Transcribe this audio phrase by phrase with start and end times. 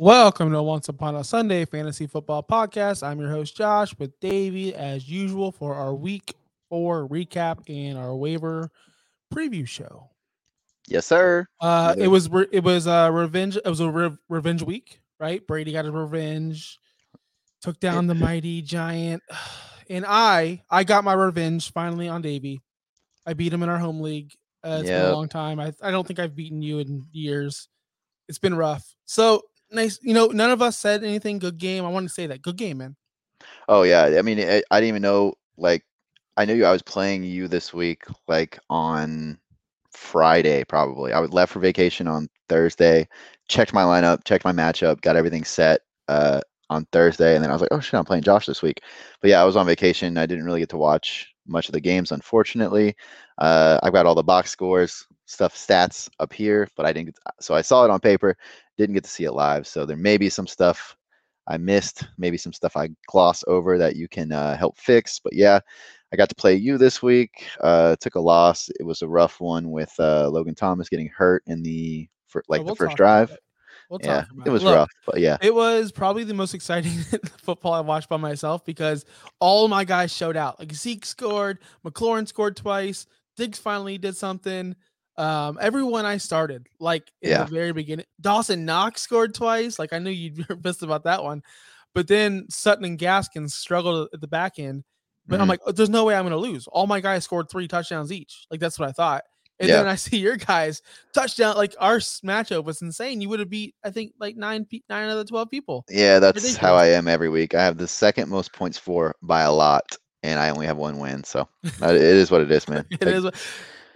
[0.00, 3.06] Welcome to Once Upon a Sunday Fantasy Football Podcast.
[3.06, 6.34] I'm your host Josh with Davey as usual for our week
[6.70, 8.70] four recap and our waiver
[9.30, 10.08] preview show.
[10.88, 11.46] Yes, sir.
[11.60, 13.58] Uh, it was re- it was a revenge.
[13.58, 15.46] It was a re- revenge week, right?
[15.46, 16.78] Brady got his revenge,
[17.60, 19.22] took down the mighty giant,
[19.90, 22.62] and I I got my revenge finally on Davey.
[23.26, 24.32] I beat him in our home league.
[24.64, 25.60] Uh, it's been a long time.
[25.60, 27.68] I I don't think I've beaten you in years.
[28.30, 28.94] It's been rough.
[29.04, 29.98] So nice.
[30.02, 31.38] You know, none of us said anything.
[31.38, 31.84] Good game.
[31.84, 32.42] I want to say that.
[32.42, 32.96] Good game, man.
[33.68, 34.16] Oh yeah.
[34.18, 35.34] I mean, I, I didn't even know.
[35.56, 35.84] Like,
[36.36, 39.38] I knew I was playing you this week, like on
[39.92, 41.12] Friday, probably.
[41.12, 43.08] I was left for vacation on Thursday.
[43.48, 46.40] Checked my lineup, checked my matchup, got everything set uh,
[46.70, 48.80] on Thursday, and then I was like, oh shit, I'm playing Josh this week.
[49.20, 50.16] But yeah, I was on vacation.
[50.16, 52.94] I didn't really get to watch much of the games, unfortunately.
[53.38, 57.16] Uh, I've got all the box scores, stuff, stats up here, but I didn't.
[57.40, 58.36] So I saw it on paper,
[58.80, 59.66] didn't get to see it live.
[59.66, 60.96] So there may be some stuff
[61.46, 65.20] I missed, maybe some stuff I gloss over that you can uh, help fix.
[65.22, 65.60] But yeah,
[66.12, 67.46] I got to play you this week.
[67.60, 68.70] Uh, took a loss.
[68.80, 72.60] It was a rough one with uh, Logan Thomas getting hurt in the for like
[72.60, 73.36] But the we'll first drive.
[73.88, 76.92] We'll yeah, it was Look, rough, but yeah, It was probably the most exciting
[77.42, 79.04] football I watched by myself because
[79.40, 80.60] all my guys showed out.
[80.60, 83.06] Like Zeke scored, McLaurin scored twice,
[83.36, 84.76] Diggs finally did something.
[85.20, 87.44] Um, everyone I started, like in Yeah.
[87.44, 89.78] the very beginning, Dawson Knox scored twice.
[89.78, 91.42] Like I knew you'd be pissed about that one,
[91.94, 94.84] but then Sutton and Gaskins struggled at the back end.
[95.26, 95.50] But I'm Mhm.
[95.50, 96.66] like, "Oh, there's no way I'm going to lose.
[96.68, 98.46] All my guys scored three touchdowns each.
[98.50, 99.24] Like that's what I thought.
[99.60, 99.76] And Yeah.
[99.76, 100.80] then I see your guys
[101.12, 101.54] touchdown.
[101.56, 103.20] Like our matchup was insane.
[103.20, 105.84] You would have beat, I think, like nine, pe- nine out of the twelve people.
[105.90, 106.18] yeah.
[106.18, 106.74] That's how.
[106.74, 107.54] I am every week.
[107.54, 109.84] I have the second most points for by a lot,
[110.22, 111.22] and I only have one win.
[111.24, 112.86] So it is what it is, man.
[112.90, 113.40] It Like, is.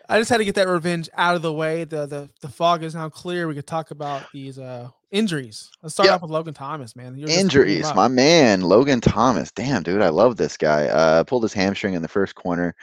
[0.08, 1.84] I just had to get that revenge out of the way.
[1.84, 3.48] The the the fog is now clear.
[3.48, 5.70] We could talk about these uh injuries.
[5.82, 6.14] Let's start Yeah.
[6.14, 7.16] off with Logan Thomas, man.
[7.16, 9.50] You're just beating him Injuries, my man, Logan Thomas.
[9.52, 10.88] Damn, dude, I love this guy.
[10.88, 12.74] Uh, pulled his hamstring in the first corner.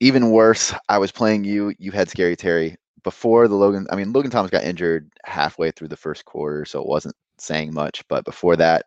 [0.00, 1.72] Even worse, I was playing you.
[1.78, 3.86] You had Scary Terry before the Logan.
[3.90, 7.72] I mean, Logan Thomas got injured halfway through the first quarter, so it wasn't saying
[7.72, 8.02] much.
[8.08, 8.84] But before that,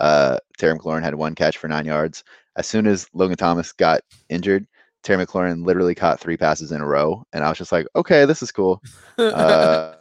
[0.00, 2.22] uh, Terry McLaurin had one catch for nine yards.
[2.56, 4.66] As soon as Logan Thomas got injured,
[5.02, 8.24] Terry McLaurin literally caught three passes in a row, and I was just like, okay,
[8.24, 8.82] this is cool.
[9.18, 9.96] Uh,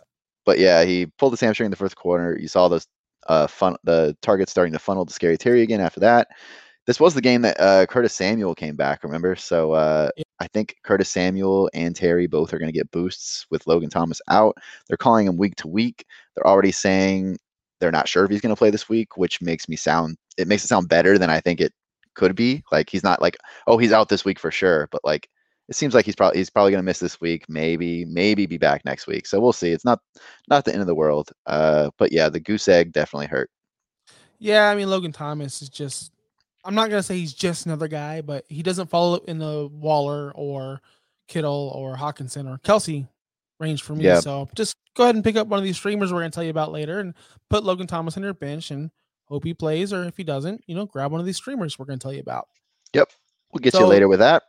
[0.46, 2.38] but yeah, he pulled his hamstring in the first quarter.
[2.40, 2.88] You saw those
[3.28, 6.30] uh, fun the targets starting to funnel to Scary Terry again after that.
[6.88, 9.36] This was the game that uh, Curtis Samuel came back, remember?
[9.36, 10.24] So uh, Yeah.
[10.40, 14.22] I think Curtis Samuel and Terry both are going to get boosts with Logan Thomas
[14.30, 14.58] out.
[14.88, 16.06] They're calling him week to week.
[16.34, 17.38] They're already saying
[17.80, 20.48] they're not sure if he's going to play this week, which makes me sound it
[20.48, 21.74] makes it sound better than I think it
[22.20, 22.64] could be.
[22.72, 25.30] Like he's not like, oh, he's out this week for sure, but like
[25.70, 28.58] it seems like he's probably he's probably going to miss this week, maybe maybe be
[28.58, 29.26] back next week.
[29.26, 29.72] So we'll see.
[29.72, 30.00] It's not
[30.50, 31.32] not the end of the world.
[31.46, 33.50] Uh, but yeah, the goose egg definitely hurt.
[34.38, 36.12] yeah, I mean Logan Thomas is just.
[36.66, 40.34] I'm not gonna say he's just another guy, but he doesn't follow in the Waller
[40.36, 40.82] or
[41.30, 43.08] Kittle or Hockenson or Kelce
[43.62, 44.04] range for me.
[44.04, 44.20] Yeah.
[44.20, 46.50] So just go ahead and pick up one of these streamers we're gonna tell you
[46.50, 47.14] about later, and
[47.50, 48.92] put Logan Thomas on your bench and
[49.30, 51.86] hope he plays, or if he doesn't, you know, grab one of these streamers we're
[51.86, 52.48] gonna tell you about.
[52.94, 53.10] Yep,
[53.54, 54.44] we'll get you later with that.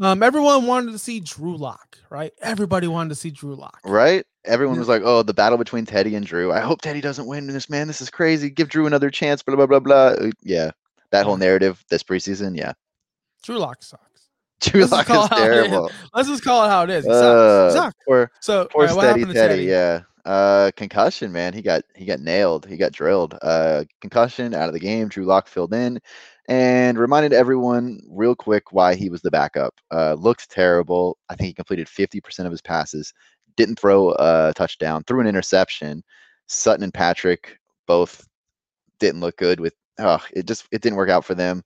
[0.00, 2.32] Um, everyone wanted to see Drew Lock, right?
[2.40, 3.80] Everybody wanted to see Drew Lock.
[3.84, 4.24] Right?
[4.46, 6.50] Everyone was like, "Oh, the battle between Teddy and Drew.
[6.52, 7.86] I hope Teddy doesn't win this, man.
[7.86, 8.48] This is crazy.
[8.48, 10.06] Give Drew another chance." Blah blah blah blah.
[10.26, 10.70] Uh, Yeah,
[11.10, 12.56] that whole narrative this preseason.
[12.56, 12.72] Yeah,
[13.42, 14.02] Drew Lock sucks.
[14.62, 15.90] Drew Let's Lock is it it terrible.
[16.14, 17.04] Let's just call it how it is.
[17.04, 17.22] He sucks.
[17.24, 17.96] Uh, He sucks.
[18.06, 19.54] poor So poor right, steady to Teddy.
[19.56, 19.64] Teddy?
[19.64, 20.00] Yeah.
[20.24, 21.52] Uh, concussion, man.
[21.54, 22.66] He got he got nailed.
[22.66, 23.38] He got drilled.
[23.42, 25.08] Uh, concussion out of the game.
[25.08, 25.98] Drew Lock filled in,
[26.48, 29.74] and reminded everyone real quick why he was the backup.
[29.90, 31.16] Uh, looked terrible.
[31.30, 33.12] I think he completed fifty percent of his passes.
[33.56, 35.04] Didn't throw a touchdown.
[35.04, 36.02] Threw an interception.
[36.46, 38.26] Sutton and Patrick both
[38.98, 39.74] didn't look good with.
[39.98, 41.62] Oh, it just it didn't work out for them.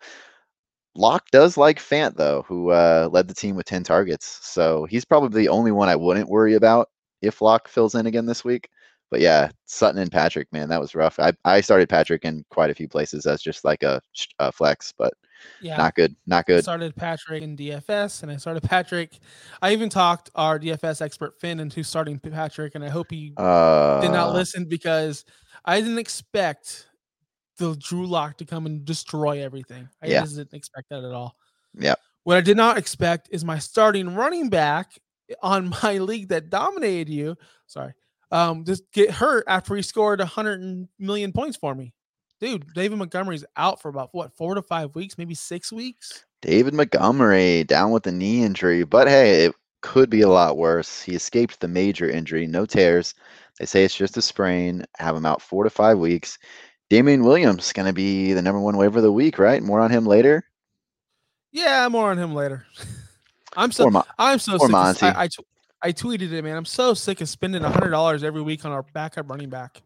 [0.97, 4.39] Lock does like Fant though, who uh, led the team with ten targets.
[4.43, 6.89] So he's probably the only one I wouldn't worry about
[7.27, 8.69] if Lock fills in again this week.
[9.11, 11.21] But yeah, Sutton and Patrick, man, that was rough.
[11.21, 14.01] I, I started Patrick in quite a few places as just like a,
[14.41, 15.13] a flex, but
[15.61, 15.77] Yeah.
[15.77, 16.59] not good, not good.
[16.59, 19.19] I started Patrick in DFS, and I started Patrick.
[19.63, 24.01] I even talked our DFS expert Finn into starting Patrick, and I hope he Uh,
[24.01, 25.25] did not listen because
[25.65, 26.89] I didn't expect
[27.59, 29.89] the Drew Lock to come and destroy everything.
[30.03, 30.23] I Yeah.
[30.23, 31.37] just didn't expect that at all.
[31.79, 31.95] Yeah.
[32.25, 34.99] What I did not expect is my starting running back
[35.43, 37.37] on my league that dominated you.
[37.67, 37.93] Sorry.
[38.31, 41.93] Um, just get hurt after he scored a hundred and million points for me.
[42.41, 46.25] Dude, David Montgomery's out for about what four to five weeks, maybe six weeks.
[46.43, 51.01] David Montgomery down with the knee injury, but hey, it could be a lot worse.
[51.01, 53.15] He escaped the major injury, no tears.
[53.59, 54.85] They say it's just a sprain.
[54.99, 56.39] Have him out four to five weeks.
[56.91, 59.63] Damien Williams going to be the number one waiver of the week, right?
[59.63, 60.45] More on him later.
[61.53, 62.67] Yeah, more on him later.
[63.57, 64.65] I'm so Or Mo- I'm so sick.
[64.65, 65.07] Of, Monty.
[65.07, 65.29] I,
[65.83, 66.57] I, tweeted it, man.
[66.57, 69.83] I'm so sick of spending hundred dollars every week on our backup running back.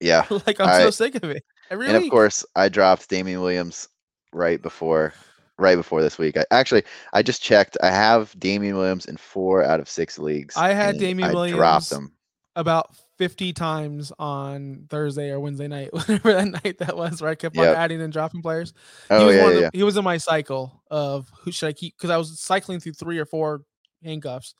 [0.00, 0.26] Yeah.
[0.46, 2.06] like I'm I- so sick of it every and week.
[2.06, 3.88] of course, I dropped Damien Williams
[4.32, 5.14] right before
[5.58, 6.36] right before this week.
[6.36, 6.82] I actually
[7.12, 7.76] I just checked.
[7.82, 10.56] I have Damien Williams in four out of six leagues.
[10.56, 12.12] I had Damien I Williams dropped him.
[12.56, 17.34] about 50 times on Thursday or Wednesday night, whatever that night that was, where I
[17.34, 18.72] kept on adding and dropping players.
[19.08, 19.70] he Oh was yeah, one of yeah.
[19.72, 22.94] he was in my cycle of who should I keep because I was cycling through
[22.94, 23.62] three or four
[24.02, 24.54] handcuffs.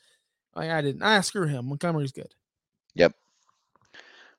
[0.54, 1.02] I, I didn't.
[1.02, 1.68] I screw him.
[1.68, 2.32] Montgomery's good.
[2.94, 3.12] Yep.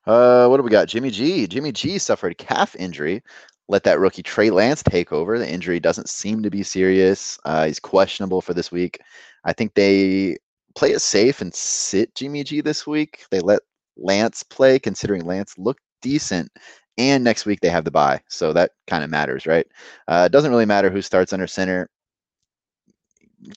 [0.06, 0.88] Uh, what do we got?
[0.88, 1.48] Jimmy G.
[1.48, 3.24] Jimmy G suffered calf injury.
[3.68, 5.40] Let that rookie Trey Lance take over.
[5.40, 7.40] The injury doesn't seem to be serious.
[7.46, 9.00] Uh, he's questionable for this week.
[9.44, 10.38] I think they
[10.76, 13.26] play it safe and sit Jimmy G this week.
[13.32, 13.62] They let
[13.98, 16.52] Lance play, considering Lance looked decent.
[16.98, 19.68] And next week they have the bye, so that kind of matters, right?
[20.08, 21.90] Uh, it doesn't really matter who starts under center.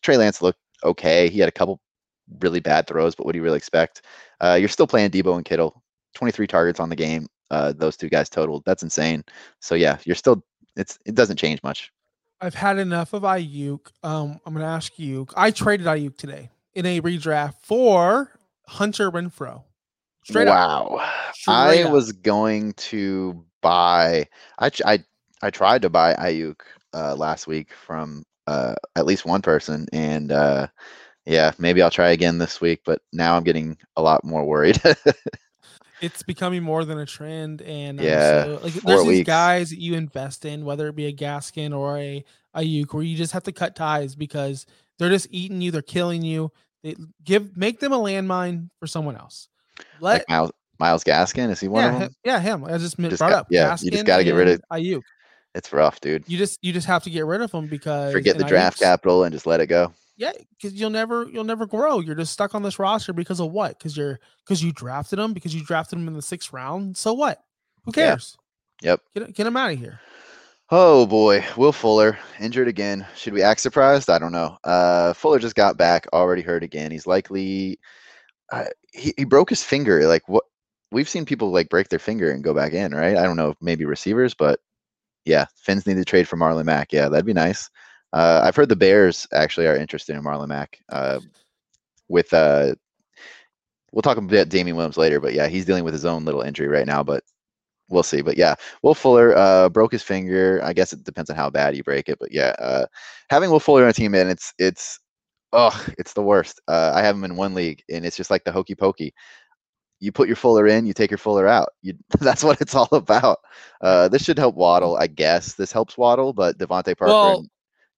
[0.02, 1.28] Trey Lance looked okay.
[1.28, 1.80] He had a couple
[2.40, 4.02] really bad throws, but what do you really expect?
[4.40, 5.82] Uh, you're still playing Deebo and Kittle.
[6.14, 7.28] 23 targets on the game.
[7.50, 8.64] Uh, those two guys totaled.
[8.64, 9.24] That's insane.
[9.60, 10.44] So yeah, you're still.
[10.76, 11.92] It's it doesn't change much.
[12.40, 13.86] I've had enough of Aiyuk.
[14.02, 15.26] Um, I'm gonna ask you.
[15.36, 18.32] I traded Aiyuk today in a redraft for
[18.66, 19.64] Hunter Renfrow.
[20.28, 20.54] Straight up.
[20.90, 21.10] wow.
[21.34, 21.92] Straight I up.
[21.92, 24.26] was going to buy.
[24.58, 25.04] I I
[25.42, 26.60] I tried to buy Aiyuk
[26.94, 30.66] uh, last week from uh, at least one person, and uh,
[31.26, 32.80] yeah, maybe I'll try again this week.
[32.84, 34.80] But now I'm getting a lot more worried.
[36.00, 39.80] it's becoming more than a trend and Yeah, so- like four there's these guys that
[39.80, 42.24] you invest in whether it be a gaskin or a
[42.56, 44.64] Aiyuk where you just have to cut ties because
[44.98, 46.50] they're just eating you they're killing you
[46.82, 46.94] they
[47.24, 49.48] give make them a landmine for someone else
[50.00, 52.02] let like Miles Myles Gaskin is he one yeah, of them?
[52.02, 54.48] him, yeah him i just, Just brought got- up yeah, you just gotta get rid
[54.48, 55.02] of- Aiyuk
[55.54, 56.24] It's rough, dude.
[56.26, 59.24] you just you just have to get rid of them because Forget the draft capital
[59.24, 59.92] and just let it go.
[60.16, 63.50] yeah because you'll never you'll never grow you're just stuck on this roster because of
[63.50, 66.96] what because you're because you drafted them because you drafted them in the sixth round
[66.96, 67.40] so what
[67.84, 68.10] who Yeah.
[68.10, 68.36] cares
[68.82, 69.00] Yep.
[69.16, 70.00] get, get him out of here
[70.70, 73.06] Oh boy, Will Fuller injured again.
[73.16, 74.10] Should we act surprised?
[74.10, 74.58] I don't know.
[74.64, 76.90] Uh, Fuller just got back, already hurt again.
[76.90, 77.78] He's likely
[78.52, 80.06] uh, he he broke his finger.
[80.06, 80.44] Like what?
[80.90, 83.16] We've seen people like break their finger and go back in, right?
[83.16, 84.60] I don't know, maybe receivers, but
[85.26, 86.92] yeah, Finns need to trade for Marlon Mack.
[86.92, 87.68] Yeah, that'd be nice.
[88.14, 90.78] Uh, I've heard the Bears actually are interested in Marlon Mack.
[90.88, 91.20] Uh,
[92.08, 92.74] with uh,
[93.92, 96.68] we'll talk about Damien Williams later, but yeah, he's dealing with his own little injury
[96.68, 97.22] right now, but
[97.88, 98.22] we'll see.
[98.22, 100.60] But yeah, Will Fuller uh, broke his finger.
[100.64, 102.86] I guess it depends on how bad you break it, but yeah, uh,
[103.28, 105.00] having Will Fuller on a team, and it's it's
[105.52, 106.60] oh, it's the worst.
[106.68, 109.14] Uh, I have them in one league, and it's just like the hokey pokey.
[110.00, 111.70] You put your Fuller in, you take your Fuller out.
[111.82, 113.38] You, that's what it's all about.
[113.80, 115.54] Uh, this should help Waddle, I guess.
[115.54, 117.50] This helps Waddle, but DeVante Parker Well, and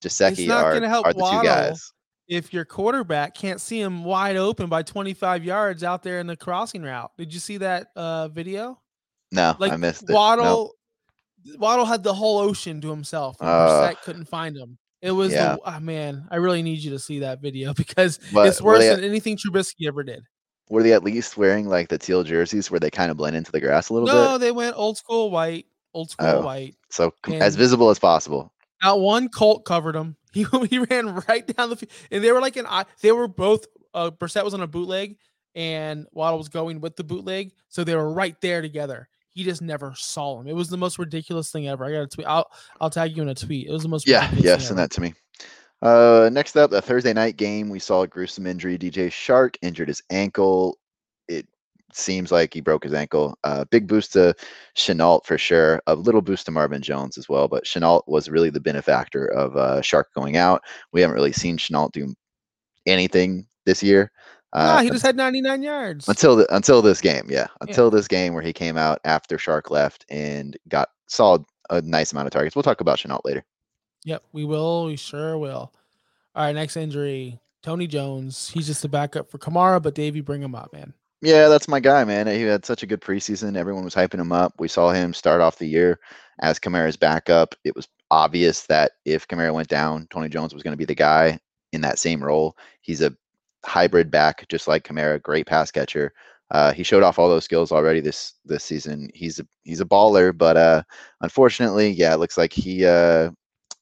[0.03, 1.91] Gesicki not are, gonna help are the two guys.
[2.27, 6.35] if your quarterback can't see him wide open by 25 yards out there in the
[6.35, 7.11] crossing route.
[7.17, 8.79] Did you see that uh video?
[9.31, 10.09] No, Like I missed it.
[10.09, 10.15] No.
[10.15, 10.75] Waddle
[11.57, 14.77] Waddle had the whole ocean to himself and Uh, couldn't find him.
[15.01, 15.55] It was yeah.
[15.55, 18.85] the oh, man, I really need you to see that video because But it's worse
[18.85, 20.23] than anything Trubisky ever did.
[20.69, 23.51] Were they at least wearing like the teal jerseys where they kind of blend into
[23.51, 24.23] the grass a little No, bit?
[24.23, 26.41] No, they went old school white, old school Oh.
[26.45, 26.75] white.
[26.89, 28.53] So as visible as possible.
[28.81, 30.15] Not one Colt covered him.
[30.33, 32.85] He he ran right down the field, and they were like an eye.
[33.01, 33.65] They were both.
[33.93, 35.17] Uh, Brissett was on a bootleg,
[35.55, 39.09] and Waddle was going with the bootleg, so they were right there together.
[39.33, 40.47] He just never saw him.
[40.47, 41.85] It was the most ridiculous thing ever.
[41.85, 42.27] I got a tweet.
[42.27, 43.67] I'll I'll tag you in a tweet.
[43.67, 44.07] It was the most.
[44.07, 45.13] Yeah, ridiculous yeah, send that to me.
[45.81, 47.69] Uh, next up, a Thursday night game.
[47.69, 48.77] We saw a gruesome injury.
[48.77, 50.77] DJ Chark injured his ankle.
[51.27, 51.47] It
[51.93, 53.37] seems like he broke his ankle.
[53.43, 54.35] Uh, big boost to
[54.75, 55.81] Shenault for sure.
[55.87, 57.47] A little boost to Marvin Jones as well.
[57.47, 60.61] But Shenault was really the benefactor of uh, Chark going out.
[60.91, 62.13] We haven't really seen Shenault do
[62.85, 64.11] anything this year.
[64.53, 66.07] Uh, he just had 99 yards.
[66.07, 69.69] until the, until this game, yeah, until this game where he came out after Chark
[69.69, 71.37] left and got saw
[71.69, 72.55] a nice amount of targets.
[72.55, 73.43] We'll talk about Shenault later.
[74.03, 74.85] Yep, we will.
[74.85, 75.71] We sure will.
[76.35, 77.39] All right, next injury.
[77.63, 78.49] Tony Jones.
[78.49, 80.93] He's just a backup for Kamara, but Davey, bring him up, man.
[81.21, 82.25] Yeah, that's my guy, man.
[82.27, 83.55] He had such a good preseason.
[83.55, 84.53] Everyone was hyping him up.
[84.57, 85.99] We saw him start off the year
[86.41, 87.53] as Kamara's backup.
[87.63, 90.95] It was obvious that if Kamara went down, Tony Jones was going to be the
[90.95, 91.39] guy
[91.73, 92.57] in that same role.
[92.81, 93.15] He's a
[93.65, 96.13] hybrid back, just like Kamara, great pass catcher.
[96.51, 99.09] Uh, he showed off all those skills already this this season.
[99.13, 100.83] He's a he's a baller, but uh,
[101.21, 103.31] unfortunately, yeah, it looks like he uh,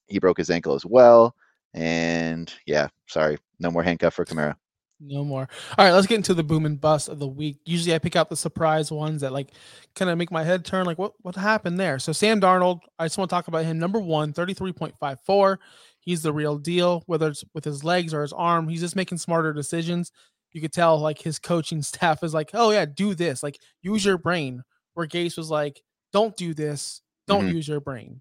[0.06, 1.34] he broke his ankle as well.
[1.74, 4.54] And yeah, sorry, no more handcuff for Kamara.
[5.00, 5.48] No more.
[5.78, 7.58] All right, let's get into the boom and bust of the week.
[7.64, 9.48] Usually I pick out the surprise ones that like
[9.94, 11.98] kind of make my head turn like what what happened there.
[11.98, 13.78] So Sam Darnold, I just want to talk about him.
[13.78, 15.56] Number 1, 33.54.
[16.00, 18.68] He's the real deal whether it's with his legs or his arm.
[18.68, 20.10] He's just making smarter decisions.
[20.52, 23.42] You could tell like his coaching staff is like, "Oh yeah, do this.
[23.42, 24.62] Like use your brain."
[24.94, 25.80] Where Gase was like,
[26.12, 27.02] "Don't do this.
[27.28, 27.54] Don't Mhm.
[27.54, 28.20] use your brain."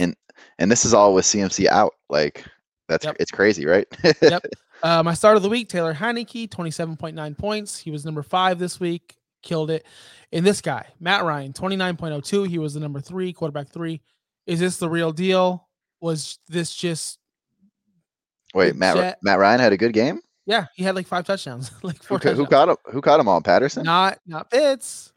[0.00, 0.16] And
[0.58, 1.94] and this is all with CMC out.
[2.08, 2.44] Like
[2.88, 3.16] that's Yep.
[3.20, 3.86] it's crazy, right?
[4.22, 4.44] Yep.
[4.84, 7.78] Uh, my start of the week, Taylor Heinicke, 27.9 points.
[7.78, 9.86] He was number five this week, killed it.
[10.32, 12.48] And this guy, Matt Ryan, 29.02.
[12.48, 14.00] He was the number three, quarterback three.
[14.44, 15.68] Is this the real deal?
[16.02, 17.18] Was this just,
[18.54, 20.20] Wait, Matt Jet- Matt Ryan had a good game.
[20.46, 22.48] yeah, he had like five touchdowns, like Who, four who touchdowns.
[22.48, 22.76] caught him?
[22.92, 23.40] Who caught him all?
[23.40, 23.84] Patterson?
[23.84, 25.12] Not, not Pitts.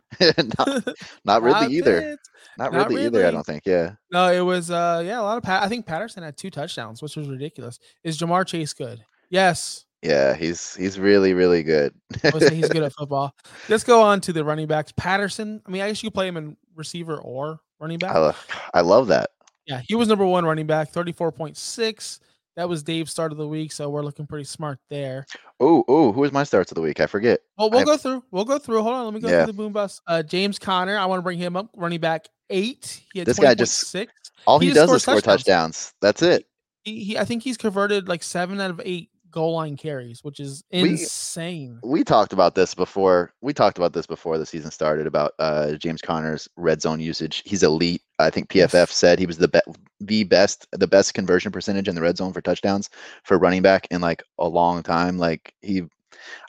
[0.58, 0.88] not,
[1.26, 2.18] not Ridley either.
[2.58, 3.26] Not Not Ridley either.
[3.28, 3.64] I don't think.
[3.66, 3.96] Yeah.
[4.14, 7.02] No, it was, uh, yeah, a lot of, Pat- I think Patterson had two touchdowns,
[7.02, 7.80] which was ridiculous.
[8.04, 9.04] Is Ja'Marr Chase good?
[9.30, 9.84] Yes.
[10.02, 10.36] Yeah.
[10.36, 11.92] He's he's really really good.
[12.22, 13.34] He's good at football.
[13.68, 14.94] Let's go on to the running backs.
[14.96, 15.62] Patterson.
[15.66, 18.16] I mean, I guess you could play him in receiver or running back.
[18.16, 18.36] I, lo-
[18.76, 19.32] I love that.
[19.68, 22.20] Yeah, he was number one running back, 34.6.
[22.56, 25.26] That was Dave's start of the week, so we're looking pretty smart there.
[25.60, 27.02] Oh oh, who was my starts of the week?
[27.02, 27.42] I forget.
[27.58, 28.24] Well, we'll I- go through.
[28.32, 28.82] We'll go through.
[28.82, 29.40] Hold on, let me go Yeah.
[29.44, 30.02] through the boom bust.
[30.08, 31.70] Uh, James Conner, I want to bring him up.
[31.76, 33.02] Running back eight.
[33.12, 34.14] He had This guy just- six.
[34.48, 35.44] All He he, does is score touchdowns.
[35.44, 35.94] touchdowns.
[36.02, 36.46] That's it.
[36.84, 40.40] He, he, I think he's converted like seven out of eight goal line carries, which
[40.40, 41.80] is insane.
[41.84, 43.34] We talked about this before.
[43.42, 47.44] We talked about this before the season started about uh, James Conner's red zone usage.
[47.46, 48.02] He's elite.
[48.18, 48.50] I think.
[48.50, 49.60] PFF said he was the be-
[50.00, 52.90] the best the best conversion percentage in the red zone for touchdowns
[53.24, 55.18] for running back in like a long time.
[55.18, 55.84] Like he,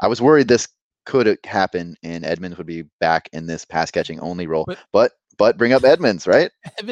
[0.01, 0.69] I was worried this
[1.07, 4.65] could happen and Edmonds would be back in this pass catching only role.
[4.67, 6.51] But- But but bring up Edmonds, right?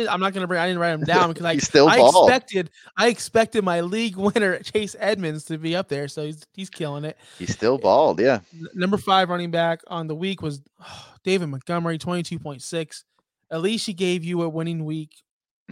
[0.09, 0.61] I'm not gonna bring.
[0.61, 4.59] I didn't write him down because I still I expected I expected my league winner
[4.61, 7.17] Chase Edmonds to be up there, so he's he's killing it.
[7.39, 8.41] He's still bald, Yeah.
[8.75, 10.61] Number five running back on the week was
[11.25, 13.05] David Montgomery, 22.6.
[13.51, 15.23] At least he gave you a winning week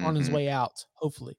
[0.02, 0.32] on his Mhm.
[0.34, 1.36] way out, hopefully.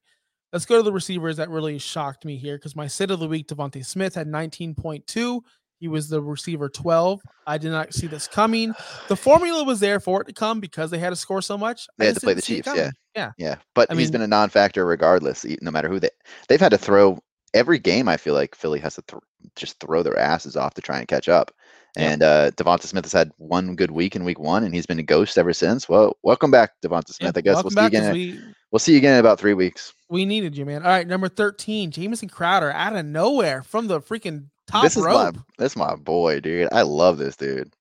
[0.51, 3.27] Let's go to the receivers that really shocked me here because my sit of the
[3.27, 5.41] week, DeVonta Smith, had 19.2.
[5.83, 7.19] He was the receiver 12.
[7.45, 8.73] I did not see this coming.
[9.09, 11.87] The formula was there for it to come because they had to score so much.
[11.89, 12.91] I They had to play the Chiefs, yeah.
[13.13, 13.31] Yeah.
[13.37, 15.43] Yeah, but I he's mean- been a non-factor regardless.
[15.43, 16.09] e- No matter who they
[16.47, 17.19] they've had to throw
[17.53, 18.07] every game.
[18.07, 19.21] I feel like Philly has to th-
[19.57, 21.51] just throw their asses off to try and catch up.
[21.97, 22.11] Yeah.
[22.11, 24.99] And uh, Devonta Smith has had one good week in week one, and he's been
[24.99, 25.89] a ghost ever since.
[25.89, 27.37] Well, welcome back, Devonta Yeah, Smith.
[27.37, 28.13] I guess we'll see you again.
[28.13, 28.39] we
[28.71, 29.93] we'll see you again in about three weeks.
[30.09, 30.81] we needed you, man.
[30.81, 35.03] All right, number 13, Jamison Crowder out of nowhere from the freaking top this is
[35.03, 35.36] rope.
[35.36, 36.70] my this is my boy, dude.
[36.72, 37.74] I love this dude.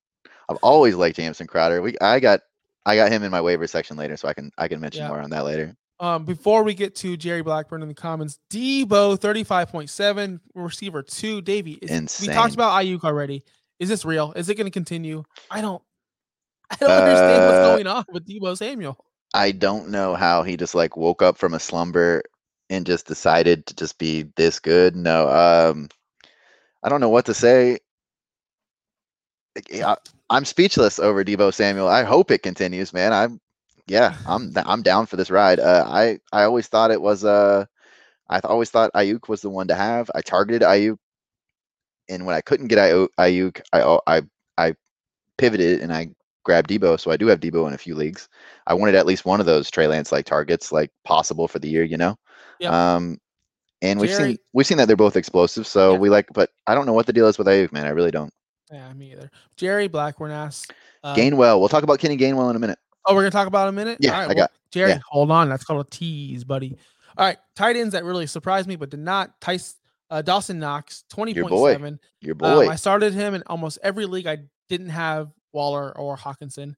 [0.49, 1.81] I've always liked Jamison Crowder.
[1.83, 2.41] We I got
[2.85, 5.09] I got him in my waiver section later, so I can I can mention Yeah.
[5.09, 5.77] more on that later.
[6.01, 11.41] Um, before we get to Jerry Blackburn in the comments, Deebo 35.7, receiver two.
[11.41, 13.45] Davey, is, we talked about Ayuk already.
[13.79, 14.33] Is this real?
[14.33, 15.23] Is it going to continue?
[15.49, 15.81] I don't,
[16.73, 18.97] I don't understand what's Uh, going on with Deebo Samuel.
[19.33, 22.25] I don't know how he just like woke up from a slumber
[22.69, 24.97] and just decided to just be this good.
[24.97, 25.89] No, um,
[26.83, 27.79] I don't know what to say.
[29.71, 29.97] Yeah,
[30.31, 31.89] I'm speechless over Deebo Samuel.
[31.89, 33.13] I hope it continues, man.
[33.13, 33.41] I'm,
[33.87, 35.61] yeah, I'm I'm down for this ride.
[35.61, 37.67] Uh, I I always thought it was uh,
[38.29, 40.11] I th- always thought Aiyuk was the one to have.
[40.15, 40.97] I targeted Aiyuk,
[42.09, 44.23] and when I couldn't get Aiyuk, I oh, I
[44.57, 44.75] I
[45.39, 46.09] pivoted and I
[46.45, 46.99] grabbed Deebo.
[46.99, 48.29] So I do have Deebo in a few leagues.
[48.67, 51.69] I wanted at least one of those Trey Lance like targets, like possible for the
[51.69, 52.17] year, you know.
[52.61, 52.73] Yep.
[52.73, 53.19] Um,
[53.83, 55.67] and we've Jerry- seen we've seen that they're both explosive.
[55.67, 55.99] So Yeah.
[55.99, 57.85] we like, but I don't know what the deal is with Aiyuk, man.
[57.87, 58.33] I really don't.
[58.71, 59.31] Yeah, me either.
[59.59, 60.67] Jerry Blackburn asks,
[61.05, 61.61] uh, Gainwell.
[61.61, 62.79] We'll talk about Kenny Gainwell in a minute.
[63.05, 63.99] Oh, we're gonna talk about in a minute.
[64.01, 64.91] Yeah, All right, I well, got- Jerry.
[64.93, 65.01] yeah.
[65.11, 66.79] Hold on, that's called a tease, buddy.
[67.19, 69.39] All right, tight ends that really surprised me, but did not.
[69.43, 69.75] Tice,
[70.09, 72.01] uh, Dawson Knox, twenty point seven.
[72.23, 72.47] Your boy.
[72.47, 72.69] Um, boy.
[72.71, 74.27] I started him in almost every league.
[74.27, 74.39] I
[74.71, 76.75] didn't have Waller or Hockenson,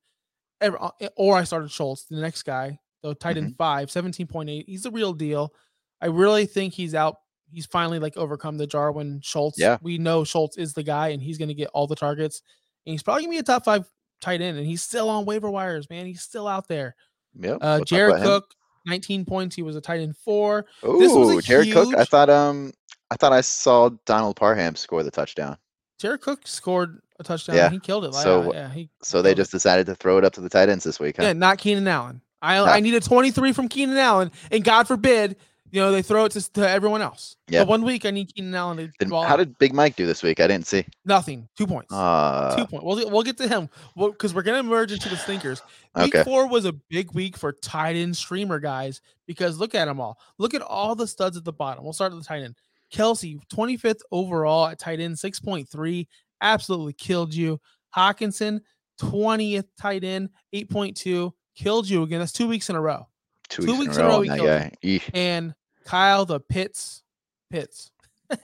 [0.61, 3.45] ever, uh, or I started Schultz, the next guy, though tight Mm-hmm.
[3.47, 4.65] end five, 17.8.
[4.67, 5.53] He's the real deal.
[6.01, 7.17] I really think he's out.
[7.51, 9.59] He's finally like overcome the Jarwin Schultz.
[9.59, 9.79] Yeah.
[9.81, 12.43] We know Schultz is the guy and he's going to get all the targets.
[12.87, 13.89] And he's probably going to be a top five
[14.21, 14.59] tight end.
[14.59, 16.07] And he's still on waiver wires, man.
[16.07, 16.97] He's still out there.
[17.39, 17.53] Yeah.
[17.55, 18.27] Uh, we'll Jared about him.
[18.27, 18.55] Cook,
[18.87, 19.55] 19 points.
[19.57, 20.67] He was a tight end four.
[20.83, 21.95] this was a Ooh, Jared Cook.
[21.95, 22.73] I thought um
[23.11, 25.57] I thought I saw Donald Parham score the touchdown.
[26.01, 27.57] Jared Cook scored a touchdown.
[27.57, 28.15] Yeah, He killed it.
[28.15, 29.41] So- yeah, he So they killed it.
[29.43, 31.23] just decided to throw it up to the tight ends this week, huh?
[31.23, 32.21] Yeah, not Keenan Allen.
[32.43, 32.65] I No.
[32.67, 35.37] I a 23 from Keenan Allen, and God forbid,
[35.75, 37.35] you know, they throw it to, to everyone else.
[37.49, 37.63] Yeah.
[37.63, 40.23] But one week I need Keenan Allen to Then how did Big Mike do this
[40.23, 40.39] week?
[40.39, 40.87] I didn't see.
[41.05, 41.49] nothing.
[41.59, 41.93] Two points.
[41.93, 42.85] Uh, Two points.
[42.85, 45.63] We'll, we'll get to him because we're gonna merge into the stinkers.
[45.97, 46.23] Week okay.
[46.23, 50.17] four was a big week for tight end streamer guys because look at them all.
[50.39, 51.83] Look at all the studs at the bottom.
[51.83, 52.55] We'll start at the tight end.
[52.93, 56.07] Kelce, 25th overall at tight end, 6.3,
[56.41, 57.61] absolutely killed you.
[57.97, 58.61] Hockenson,
[59.01, 62.21] 20th tight end, 8.2, killed you again.
[62.21, 63.09] That's two weeks in a row.
[63.49, 64.25] Two, Two weeks, weeks in a row.
[64.25, 65.01] that killed guy.
[65.13, 65.55] And
[65.85, 67.03] Kyle the Pitts,
[67.51, 67.91] Pitts.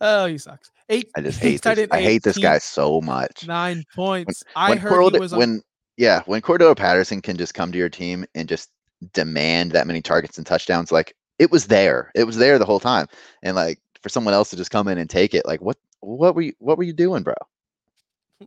[0.00, 0.70] oh, he sucks.
[0.88, 1.10] Eight.
[1.16, 1.88] I just hate this.
[1.90, 3.46] I hate this guy so much.
[3.46, 4.44] Nine points.
[4.54, 5.62] I when heard Cordell- he was on, when
[5.96, 8.70] yeah, when Cordell Patterson can just come to your team and just
[9.12, 12.10] demand that many targets and touchdowns, like it was there.
[12.14, 13.06] It was there the whole time.
[13.42, 16.34] And like for someone else to just come in and take it, like what what
[16.34, 17.34] were you what were you doing, bro?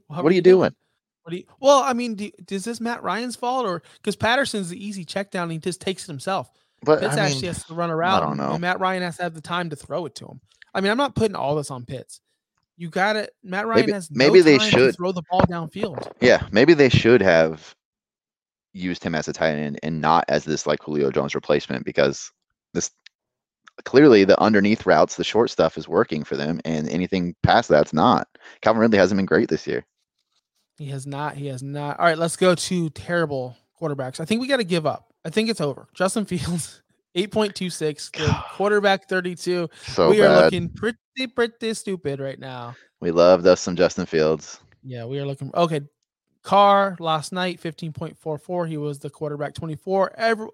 [0.07, 0.71] What, are you doing?
[1.23, 4.69] What do you, well, I mean, do, is this Matt Ryan's fault or because Patterson's
[4.69, 5.43] the easy check down?
[5.43, 6.51] And he just takes it himself.
[6.83, 8.21] But Pitts I actually mean, has to run around.
[8.21, 8.51] don't know.
[8.53, 10.39] And Matt Ryan has to have the time to throw it to him.
[10.74, 12.21] I mean, I'm not putting all this on Pitts.
[12.77, 13.31] You got it.
[13.43, 14.95] Matt Ryan Maybe- has no maybe they time to should.
[14.95, 16.09] throw the ball downfield.
[16.21, 17.75] yeah, maybe they should have
[18.71, 22.31] used him as a tight end and not as this like Julio Jones replacement because
[22.74, 22.91] this
[23.83, 27.91] clearly the underneath routes, the short stuff is working for them, and anything past that's
[27.93, 28.27] not.
[28.62, 29.86] Calvin Ridley hasn't been great this year.
[30.77, 31.36] He has not.
[31.36, 32.00] He has not.
[32.00, 34.19] All right, let's go to terrible quarterbacks.
[34.21, 35.08] I think we got to give up.
[35.25, 35.88] I think it's over.
[35.93, 36.81] Justin Fields,
[37.15, 38.35] 8.26, good.
[38.53, 39.69] quarterback 32.
[39.88, 40.97] So we are looking pretty,
[41.35, 42.75] pretty stupid right now.
[43.01, 44.59] We loved us some Justin Fields.
[44.83, 45.51] Yeah, we are looking.
[45.53, 45.81] Okay.
[46.41, 48.67] Carr last night, 15.44.
[48.67, 50.13] He was the quarterback 24.
[50.17, 50.47] Every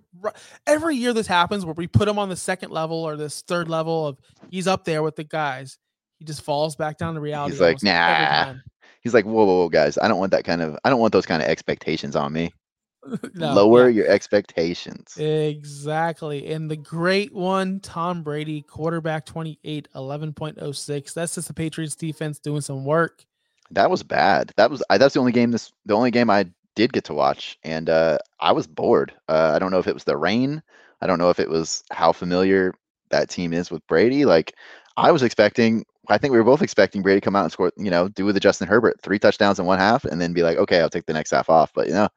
[0.65, 3.69] every year this happens where we put him on the second level or this third
[3.69, 4.17] level of
[4.49, 5.77] he's up there with the guys.
[6.17, 7.53] He just falls back down to reality.
[7.53, 8.55] He's like, "Nah."
[9.01, 9.99] He's like, whoa, whoa, whoa, guys!
[10.01, 10.75] I don't want that kind of.
[10.83, 12.51] I don't want those kind of expectations on me.
[13.33, 14.03] No, Lower yeah.
[14.03, 15.17] your expectations.
[15.17, 16.47] Exactly.
[16.47, 21.13] And the great one, Tom Brady, quarterback 28, 11.06.
[21.13, 23.25] That's just the Patriots defense doing some work.
[23.71, 24.51] That was bad.
[24.57, 24.83] That was.
[24.89, 25.51] I, that's the only game.
[25.51, 29.13] This the only game I did get to watch, and uh, I was bored.
[29.27, 30.61] Uh, I don't know if it was the rain.
[31.01, 32.73] I don't know if it was how familiar
[33.09, 34.25] that team is with Brady.
[34.25, 34.53] Like,
[34.97, 35.85] I was expecting.
[36.09, 37.71] I think we were both expecting Brady to come out and score.
[37.77, 40.43] You know, do with the Justin Herbert three touchdowns in one half, and then be
[40.43, 41.71] like, okay, I'll take the next half off.
[41.73, 42.07] But you know,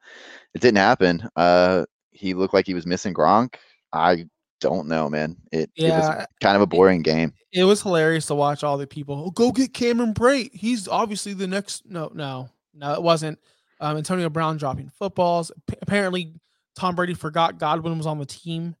[0.53, 1.27] it didn't happen.
[1.35, 3.55] Uh, he looked like he was missing Gronk.
[3.93, 4.25] I
[4.61, 5.37] don't know, man.
[5.51, 6.25] It, it was Yeah.
[6.41, 7.33] kind of a boring game.
[7.53, 9.23] It was hilarious to watch all the people.
[9.27, 10.53] Oh, go get Cameron Brate.
[10.53, 11.89] He's obviously the next.
[11.89, 13.39] No, no, no, it wasn't.
[13.79, 15.51] Um, Antonio Brown dropping footballs.
[15.67, 16.33] P- apparently,
[16.75, 18.75] Tom Brady forgot Godwin was on the team.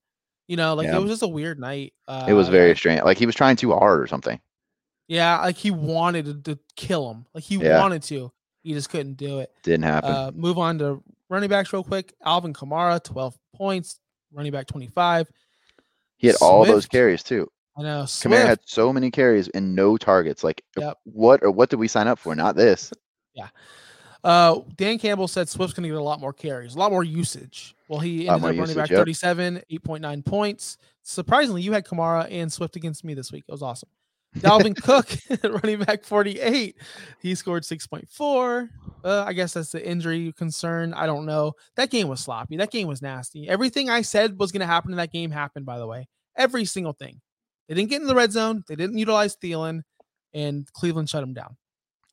[0.49, 0.97] You know, like Yeah.
[0.97, 1.93] it was just a weird night.
[2.07, 3.03] Uh, It was very strange.
[3.03, 4.39] Like he was trying too hard or something.
[5.09, 7.25] Yeah, like he wanted to, kill him.
[7.33, 7.79] Like he Yeah.
[7.81, 8.31] wanted to.
[8.63, 9.51] He just couldn't do it.
[9.63, 10.11] Didn't happen.
[10.11, 12.13] Uh, move on to running backs real quick.
[12.23, 13.99] Alvin Kamara, 12 points.
[14.31, 15.27] Running back 25.
[16.17, 17.49] he had all those carries too.
[17.77, 18.03] I know.
[18.03, 20.43] Kamara had so many carries and no targets.
[20.43, 20.97] Like, Yep.
[21.05, 22.35] what or what did we sign up for?
[22.35, 22.93] Not this.
[23.33, 23.47] Yeah.
[24.23, 27.05] Uh, Dan Campbell said Swift's going to get a lot more carries, a lot more
[27.05, 27.73] usage.
[27.87, 28.97] Well, he ended up running usage, back yep.
[28.99, 30.77] 37, 8.9 points.
[31.03, 33.45] Surprisingly, you had Kamara and Swift against me this week.
[33.47, 33.87] It was awesome.
[34.37, 35.09] Dalvin Cook,
[35.63, 36.75] running back 48,
[37.19, 38.69] he scored 6.4.
[39.03, 40.93] Uh, I guess that's the injury concern.
[40.93, 41.53] I don't know.
[41.75, 42.57] That game was sloppy.
[42.57, 43.49] That game was nasty.
[43.49, 46.07] Everything I said was going to happen in that game happened, by the way.
[46.37, 47.19] Every single thing.
[47.67, 48.63] They didn't get in the red zone.
[48.67, 49.81] They didn't utilize Thielen,
[50.33, 51.55] and Cleveland shut him down.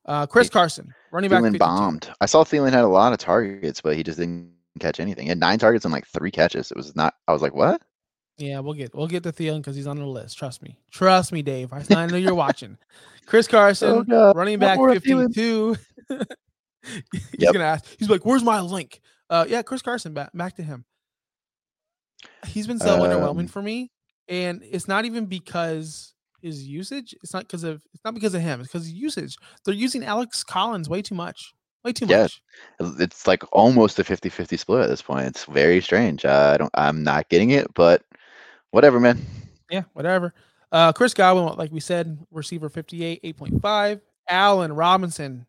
[0.04, 1.58] Uh, Chris Carson, running back Thielen 52.
[1.58, 2.10] bombed.
[2.20, 5.24] I saw Thielen had a lot of targets, but he just didn't catch anything.
[5.24, 6.70] He had nine targets and like three catches.
[6.70, 7.14] It was not.
[7.26, 7.82] I was like, what?
[8.38, 10.36] Yeah, we'll get we'll get to Thielen because he's on the list.
[10.36, 10.78] Trust me.
[10.90, 11.72] Trust me, Dave.
[11.72, 12.76] I, I know you're watching.
[13.24, 15.76] Chris Carson, Oh, running back more 52.
[16.10, 17.52] he's Yep.
[17.54, 17.84] gonna ask.
[17.98, 20.12] He's like, "Where's my link?" Uh, yeah, Chris Carson.
[20.14, 20.84] Back back to him.
[22.46, 23.90] He's been so underwhelming Um, for me,
[24.28, 27.14] and it's not even because his usage.
[27.22, 27.82] It's not because of.
[27.94, 28.60] It's not because of him.
[28.60, 29.36] It's because usage.
[29.64, 31.54] They're using Alex Collins way too much.
[31.84, 32.22] Way too Yeah.
[32.22, 32.42] much.
[33.00, 35.26] It's like almost a 50-50 split at this point.
[35.26, 36.24] It's very strange.
[36.24, 36.70] Uh, I don't.
[36.74, 38.02] I'm not getting it, but
[38.70, 39.20] whatever, man.
[39.70, 40.34] Yeah, whatever.
[40.72, 44.00] Uh, Chris Godwin, like we said, receiver 58, 8.5.
[44.28, 45.46] Allen Robinson.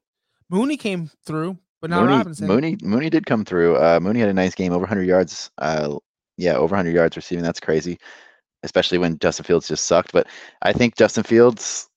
[0.49, 2.47] Mooney came through, but not Mooney, Robinson.
[2.47, 3.75] Mooney, Mooney did come through.
[3.77, 5.51] Uh, Mooney had a nice game, over 100 yards.
[5.58, 5.97] Uh,
[6.38, 7.43] yeah, over 100 yards receiving.
[7.43, 7.97] That's crazy,
[8.63, 10.13] especially when Justin Fields just sucked.
[10.13, 10.27] But
[10.62, 11.89] I think Justin Fields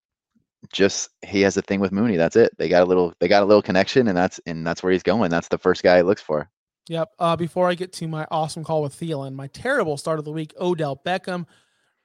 [0.72, 2.16] just he has a thing with Mooney.
[2.16, 2.52] That's it.
[2.59, 5.02] They got a little, they got a little connection, and that's and that's where he's
[5.02, 5.30] going.
[5.30, 6.48] That's the first guy he looks for.
[6.88, 7.11] Yep.
[7.19, 10.33] Uh, before I get to my awesome call with Thielen, my terrible start of the
[10.33, 11.47] week, Odell Beckham,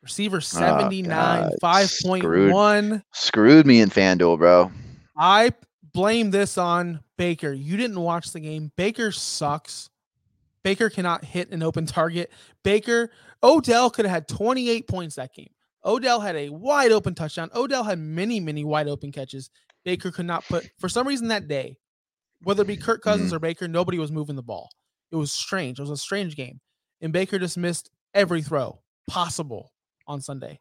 [0.04, 3.04] receiver 79, Oh, God, 5.1.
[3.14, 4.72] Screwed me in FanDuel, bro.
[5.18, 5.52] I
[5.94, 7.52] blame this on Baker.
[7.52, 8.72] You didn't watch the game.
[8.76, 9.90] Baker sucks.
[10.64, 12.32] Baker cannot hit an open target.
[12.64, 13.12] Baker,
[13.44, 15.50] Odell could have had 28 points that game.
[15.84, 17.50] Odell had a wide open touchdown.
[17.56, 19.50] Odell had many, many wide open catches.
[19.84, 21.78] Baker could not put, for some reason that day,
[22.46, 24.70] whether it be Kirk Cousins or Baker, nobody was moving the ball.
[25.12, 25.80] It was strange.
[25.80, 26.62] It was a strange game.
[27.02, 29.72] And Baker just missed every throw possible
[30.08, 30.60] on Sunday.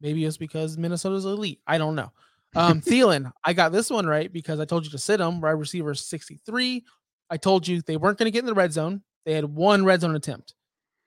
[0.00, 1.60] Maybe it's because Minnesota's elite.
[1.66, 2.12] I don't know.
[2.54, 5.40] Um, Thielen, I got this one right because I told you to sit him.
[5.40, 6.84] Wide receiver 63.
[7.30, 9.02] I told you they weren't going to get in the red zone.
[9.24, 10.54] They had one red zone attempt,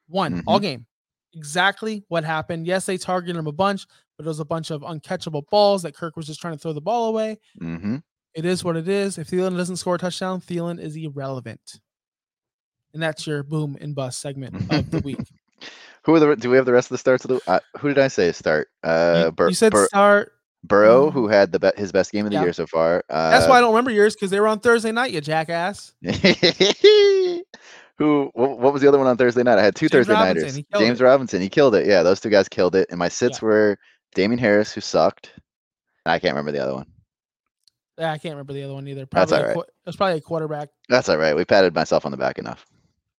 [0.08, 0.44] one Mhm.
[0.48, 0.86] all game.
[1.34, 2.66] Exactly what happened.
[2.68, 3.86] Yes, they targeted him a bunch,
[4.18, 6.74] but it was a bunch of uncatchable balls that Kirk was just trying to throw
[6.74, 7.40] the ball away.
[7.60, 7.98] hmm
[8.36, 9.18] It is what it is.
[9.18, 11.80] If Thielen doesn't score a touchdown, Thielen is irrelevant.
[12.94, 15.20] And that's your boom and bust segment of the week.
[16.06, 16.36] Who are the?
[16.36, 17.42] Do we have the rest of the starts of the?
[17.50, 18.68] Uh, who did I say start?
[18.84, 20.34] Uh, you, Bur- you said Bur- start.
[20.66, 21.14] Burrow, Mm.
[21.14, 22.44] who had the be- his best game of the Yeah.
[22.44, 23.04] year so far.
[23.10, 25.94] Uh, That's why I don't remember yours because they were on Thursday night, you jackass.
[27.98, 28.32] Who?
[28.34, 29.60] What, what was the other one on Thursday night?
[29.60, 30.64] I had two James Thursday Robinson, nighters.
[30.80, 31.04] James it.
[31.04, 31.86] Robinson, he killed it.
[31.86, 32.88] Yeah, those two guys killed it.
[32.90, 33.46] And my sits Yeah.
[33.48, 33.78] were
[34.16, 35.32] Damien Harris, who sucked.
[36.06, 36.86] I can't remember the other one.
[37.98, 39.02] I can't remember the other one either.
[39.12, 39.56] That's Probably a alright.
[39.56, 40.70] qu- it was probably a quarterback.
[40.90, 41.36] That's all right.
[41.36, 42.66] We patted myself on the back enough.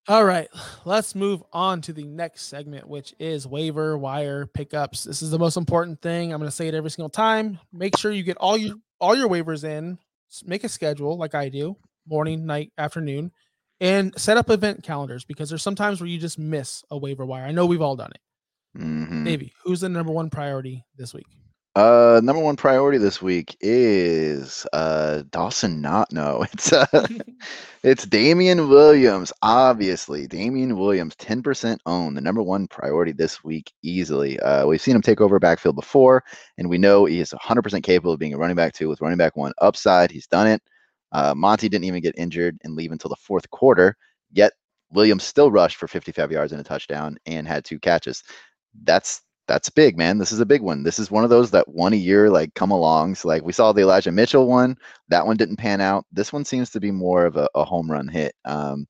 [0.06, 0.48] All right,
[0.84, 5.04] let's move on to the next segment, which is waiver wire pickups.
[5.04, 6.30] This is the most important thing.
[6.30, 7.58] I'm going to say it every single time.
[7.72, 9.98] Make sure you get all your all your waivers in.
[10.44, 13.32] Make a schedule like I do, morning, night, afternoon,
[13.80, 17.44] and set up event calendars because there's sometimes where you just miss a waiver wire.
[17.44, 18.78] I know we've all done it.
[18.82, 21.26] hmm Davey, who's the number one priority this week?
[21.76, 25.80] Uh, number one priority this week is uh Dawson.
[25.80, 27.08] Not no, it's uh,
[27.82, 29.32] it's Damien Williams.
[29.42, 34.38] Obviously, Damien Williams, ten percent owned, the number one priority this week easily.
[34.38, 36.22] Uh, we've seen him take over backfield before,
[36.58, 39.00] and we know he is hundred percent capable of being a running back two with
[39.00, 40.12] running back one upside.
[40.12, 40.62] He's done it.
[41.10, 43.96] Uh, Monty didn't even get injured and leave until the fourth quarter.
[44.30, 44.52] Yet
[44.92, 48.22] Williams still rushed for 55 yards and a touchdown and had two catches.
[48.84, 50.18] That's that's big, man.
[50.18, 50.82] This is a big one.
[50.82, 53.14] This is one of those that one a year like come along.
[53.14, 54.76] So like we saw the Elijah Mitchell one,
[55.08, 56.06] that one didn't pan out.
[56.12, 58.34] This one seems to be more of a, a home run hit.
[58.44, 58.86] Um,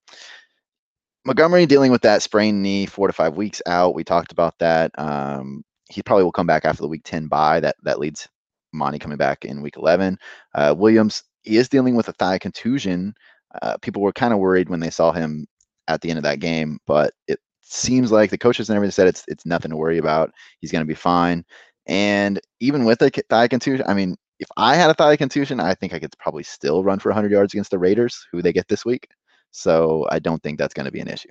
[1.25, 3.95] Montgomery dealing with that sprained knee, four to five weeks out.
[3.95, 4.91] We talked about that.
[4.99, 7.61] Um, he probably will come back after the week 10 bye.
[7.61, 8.29] That that leads
[8.73, 10.19] Monty coming back in week 11.
[10.55, 13.15] Uh, Williams, he is dealing with a thigh contusion.
[13.63, 15.47] Uh, people were kind of worried when they saw him
[15.89, 17.39] at the end of that game, but it
[17.75, 20.33] seems like the coaches and everything said it's it's nothing to worry about.
[20.61, 21.45] He's going to be fine.
[21.87, 25.75] And even with a thigh contusion, I mean, if I had a thigh contusion, I
[25.75, 28.69] think I could probably still run for 100 yards against the Raiders, who they get
[28.69, 29.09] this week.
[29.51, 31.29] So I don't think that's going to be an issue.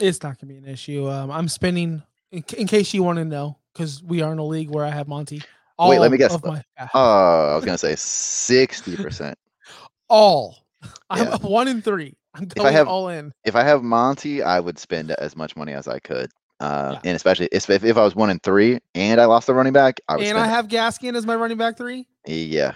[0.00, 1.08] It's not going to be an issue.
[1.08, 4.44] Um, I'm spending, in, in case you want to know, because we are in a
[4.44, 5.42] league where I have Monty.
[5.78, 6.36] Wait, let me guess.
[6.42, 6.62] My,
[6.94, 9.34] Oh, I was going to say 60%.
[10.08, 10.66] all.
[11.10, 11.36] I'm Yeah.
[11.38, 12.16] one in three.
[12.34, 13.32] I'm I have- all in.
[13.44, 16.30] if I have Monty, I would spend as much money as I could.
[16.60, 17.00] Uh, Yeah.
[17.04, 19.72] And especially if, if, if I was one and three and I lost the running
[19.72, 20.50] back, I would And I it.
[20.50, 22.74] have Gaskin as my running back three, Yeah.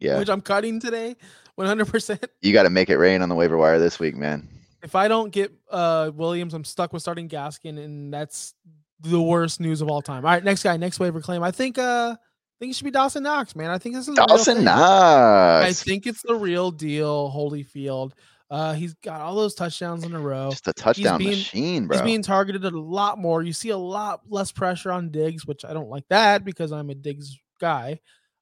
[0.00, 0.18] Yeah.
[0.18, 1.16] which I'm cutting today,
[1.58, 2.24] 100%.
[2.40, 4.48] You got to make it rain on the waiver wire this week, man.
[4.82, 8.54] If I don't get uh, Williams, I'm stuck with starting Gaskin, and that's
[9.00, 10.24] the worst news of all time.
[10.24, 11.42] All right, next guy, next waiver claim.
[11.42, 12.18] I think uh, I
[12.58, 13.70] think it should be Dawson Knox, man.
[13.70, 14.64] I think this is Dawson.
[14.64, 15.66] Knox.
[15.66, 18.12] I think it's the real deal, Holyfield.
[18.52, 20.50] Uh, he's got all those touchdowns in a row.
[20.50, 21.96] Just a touchdown being- machine, bro.
[21.96, 23.42] He's being targeted a lot more.
[23.42, 26.90] You see a lot less pressure on Diggs, which I don't like that because I'm
[26.90, 27.98] a Diggs guy.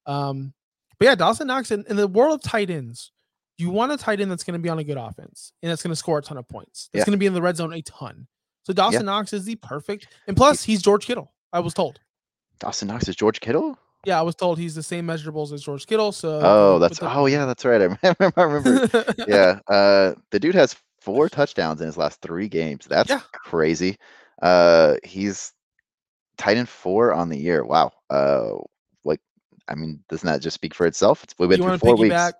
[0.06, 0.52] Um,
[0.98, 3.12] but yeah, Dawson Knox in, in the world of tight ends,
[3.56, 5.82] you want a tight end that's going to be on a good offense and that's
[5.82, 6.88] going to score a ton of points.
[6.92, 7.06] That's Yeah.
[7.06, 8.26] going to be in the red zone a ton.
[8.64, 11.32] So Dawson Knox is the perfect, and plus he's George Kittle.
[11.52, 12.00] I was told.
[12.58, 13.78] Dawson Knox is George Kittle?
[14.06, 16.12] Yeah, I was told he's the same measurables as George Kittle.
[16.12, 17.80] So Oh, that's the- oh yeah, that's right.
[17.82, 17.84] I
[18.18, 18.32] remember.
[18.36, 19.14] I remember.
[19.28, 19.58] yeah.
[19.68, 22.86] Uh, the dude has four touchdowns in his last three games.
[22.86, 23.20] That's Yeah.
[23.32, 23.96] crazy.
[24.40, 25.52] Uh, he's
[26.38, 27.64] tight end four on the year.
[27.64, 27.92] Wow.
[28.08, 28.52] Uh,
[29.04, 29.20] like,
[29.68, 31.22] I mean, doesn't that just speak for itself?
[31.24, 32.14] It's, we've been you through four weeks.
[32.14, 32.32] piggyback?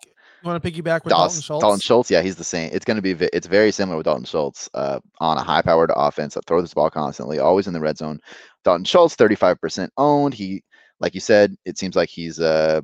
[0.43, 1.63] You want to piggyback with Dalton Schultz?
[1.63, 2.11] Dalton Schultz?
[2.11, 2.71] yeah, he's the same.
[2.73, 5.91] It's going to be, it's very similar with Dalton Schultz uh, on a high powered
[5.95, 8.19] offense that throws the ball constantly, always in the red zone.
[8.65, 10.33] Dalton Schultz, 35% owned.
[10.33, 10.63] He,
[11.01, 12.81] like you said, it seems like he's uh,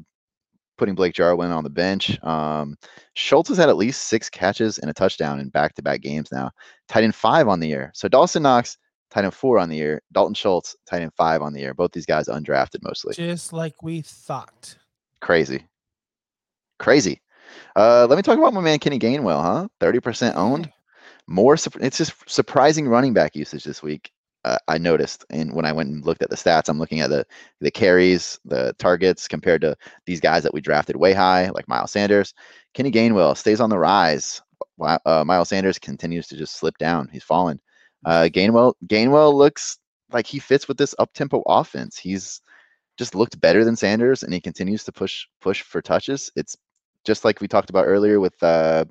[0.78, 2.22] putting Blake Jarwin on the bench.
[2.24, 2.76] Um,
[3.14, 6.30] Schultz has had at least six catches and a touchdown in back to back games
[6.32, 6.50] now.
[6.88, 7.90] Tight end five on the year.
[7.94, 8.78] So Dawson Knox,
[9.10, 10.02] tight end four on the year.
[10.12, 11.74] Dalton Schultz, tight end five on the year.
[11.74, 13.14] Both these guys undrafted mostly.
[13.14, 14.76] Just like we thought.
[15.20, 15.64] Crazy.
[16.78, 17.20] Crazy.
[17.74, 19.68] Uh, let me talk about my man Kenny Gainwell, huh?
[19.80, 20.70] 30% owned.
[21.28, 24.12] More, it's just surprising running back usage this week.
[24.46, 27.10] Uh, I noticed, and when I went and looked at the stats, I'm looking at
[27.10, 27.26] the
[27.60, 31.90] the carries, the targets compared to these guys that we drafted way high, like Miles
[31.90, 32.32] Sanders.
[32.72, 34.40] Kenny Gainwell stays on the rise.
[34.80, 37.08] Uh, Miles Sanders continues to just slip down.
[37.12, 37.60] He's fallen.
[38.04, 39.78] Uh, Gainwell Gainwell looks
[40.12, 41.98] like he fits with this up tempo offense.
[41.98, 42.40] He's
[42.96, 46.30] just looked better than Sanders, and he continues to push push for touches.
[46.36, 46.56] It's
[47.04, 48.84] just like we talked about earlier with uh,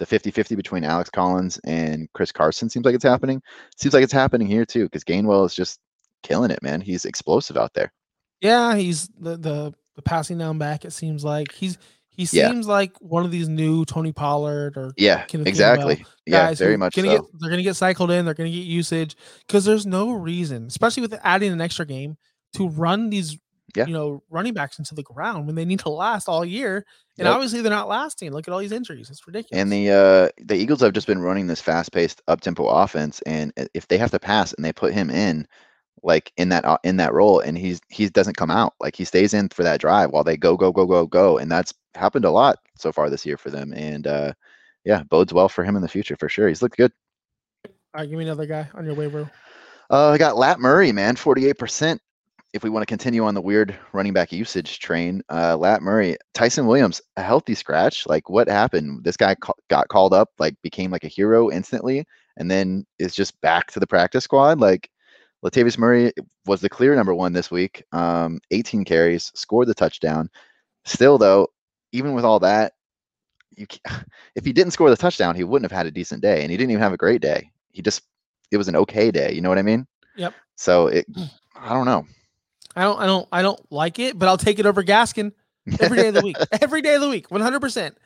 [0.00, 2.70] the 50-50 between Alex Collins and Chris Carson.
[2.70, 3.42] Seems like it's happening.
[3.76, 5.78] Seems like it's happening here too, because Gainwell is just
[6.22, 6.80] killing it, man.
[6.80, 7.92] He's explosive out there.
[8.40, 10.84] Yeah, he's the the, the passing down back.
[10.86, 11.76] It seems like he's
[12.08, 12.50] he Yeah.
[12.50, 16.04] seems like one of these new Tony Pollard or Yeah, Kenneth exactly.
[16.26, 17.18] Yeah, guys very much gonna so.
[17.22, 21.02] get they're gonna get cycled in, they're gonna get usage because there's no reason, especially
[21.02, 22.16] with adding an extra game,
[22.54, 23.38] to run these
[23.76, 23.86] Yeah.
[23.86, 26.84] you know running backs into the ground when they need to last all year.
[27.18, 27.34] And Yep.
[27.34, 28.32] obviously they're not lasting.
[28.32, 29.10] Look at all these injuries.
[29.10, 29.60] It's ridiculous.
[29.60, 33.88] And the uh, the Eagles have just been running this fast-paced, up-tempo offense, and if
[33.88, 35.46] they have to pass and they put him in,
[36.02, 39.04] like in that uh, in that role, and he's he doesn't come out, like he
[39.04, 42.24] stays in for that drive while they go go go go go, and that's happened
[42.24, 44.32] a lot so far this year for them, and uh,
[44.84, 46.48] yeah, bodes well for him in the future for sure.
[46.48, 46.92] He's looked good.
[47.66, 49.30] all right, give me another guy on your waiver.
[49.90, 52.00] Uh, I got Lat Murray, man, forty-eight percent.
[52.52, 56.16] If we want to continue on the weird running back usage train, uh, Lat Murray,
[56.34, 58.06] Ty'Son Williams, a healthy scratch.
[58.06, 59.04] Like, what happened?
[59.04, 62.04] This guy ca- got called up, like, became like a hero instantly,
[62.36, 64.58] and then is just back to the practice squad.
[64.58, 64.90] Like,
[65.44, 66.12] Latavius Murray
[66.46, 67.84] was the clear number one this week.
[67.92, 70.28] Um, 18 carries, scored the touchdown.
[70.84, 71.48] Still, though,
[71.92, 72.72] even with all that,
[73.56, 73.66] you
[74.34, 76.56] if he didn't score the touchdown, he wouldn't have had a decent day, and he
[76.56, 77.50] didn't even have a great day.
[77.72, 78.02] He just
[78.50, 79.32] it was an okay day.
[79.32, 79.86] You know what I mean?
[80.16, 80.34] Yep.
[80.56, 81.06] So it,
[81.56, 82.04] I don't know.
[82.76, 85.32] I don't I don't I don't like it, but I'll take it over Gaskin
[85.80, 86.36] every day of the week.
[86.60, 87.96] every day of the week, 100 percent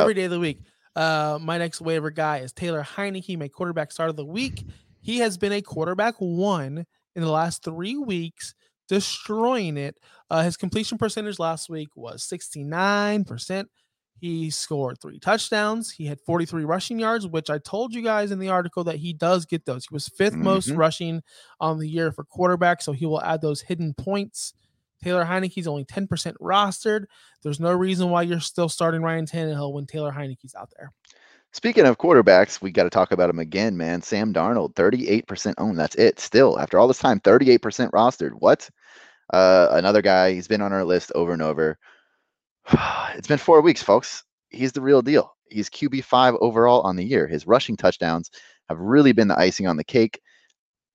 [0.00, 0.60] every day of the week.
[0.96, 4.64] Uh, my next waiver guy is Taylor Heinicke, my quarterback start of the week.
[5.00, 8.54] He has been a quarterback one in the last three weeks,
[8.88, 9.96] destroying it.
[10.28, 13.66] Uh, his completion percentage last week was 69%.
[14.20, 15.90] He scored three touchdowns.
[15.90, 19.14] He had 43 rushing yards, which I told you guys in the article that he
[19.14, 19.86] does get those.
[19.88, 20.76] He was 5th most Mhm.
[20.76, 21.22] rushing
[21.58, 24.52] on the year for quarterback, so he will add those hidden points.
[25.02, 27.06] Taylor Heinicke's only 10% rostered.
[27.42, 30.92] There's no reason why you're still starting Ryan Tannehill when Taylor Heinicke's out there.
[31.52, 34.02] Speaking of quarterbacks, we got to talk about him again, man.
[34.02, 35.78] Sam Darnold, 38% owned.
[35.78, 36.20] That's it.
[36.20, 38.32] Still, after all this time, 38% rostered.
[38.38, 38.68] What?
[39.32, 41.78] Uh, another guy, he's been on our list over and over.
[43.16, 44.24] it's been four weeks, folks.
[44.48, 45.34] He's the real deal.
[45.48, 47.26] He's QB5 overall on the year.
[47.26, 48.30] His rushing touchdowns
[48.68, 50.20] have really been the icing on the cake.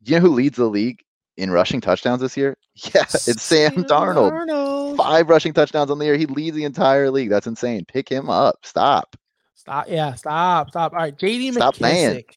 [0.04, 1.04] You know who leads the league
[1.38, 2.58] in rushing touchdowns this year?
[2.94, 4.32] Yeah, it's Sam Darnold.
[4.32, 4.98] Darnold.
[4.98, 6.18] Five rushing touchdowns on the year.
[6.18, 7.30] He leads the entire league.
[7.30, 7.86] That's insane.
[7.86, 8.58] Pick him up.
[8.64, 9.16] Stop.
[9.54, 9.86] Stop.
[9.88, 10.72] Yeah, stop.
[10.72, 10.92] Stop.
[10.92, 11.18] All right.
[11.18, 11.76] JD Stop.
[11.76, 12.36] McKissic.